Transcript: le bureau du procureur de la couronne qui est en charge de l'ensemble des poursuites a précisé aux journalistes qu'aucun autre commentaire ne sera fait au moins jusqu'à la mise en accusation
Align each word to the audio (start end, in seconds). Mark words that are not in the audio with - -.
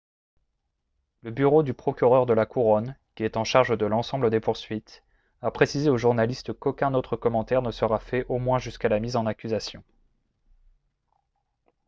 le 1.21 1.29
bureau 1.29 1.61
du 1.61 1.75
procureur 1.75 2.25
de 2.25 2.33
la 2.33 2.47
couronne 2.47 2.95
qui 3.13 3.21
est 3.23 3.37
en 3.37 3.43
charge 3.43 3.77
de 3.77 3.85
l'ensemble 3.85 4.31
des 4.31 4.39
poursuites 4.39 5.03
a 5.43 5.51
précisé 5.51 5.91
aux 5.91 5.97
journalistes 5.99 6.53
qu'aucun 6.57 6.95
autre 6.95 7.15
commentaire 7.15 7.61
ne 7.61 7.69
sera 7.69 7.99
fait 7.99 8.25
au 8.27 8.39
moins 8.39 8.57
jusqu'à 8.57 8.89
la 8.89 8.99
mise 8.99 9.15
en 9.15 9.27
accusation 9.27 9.83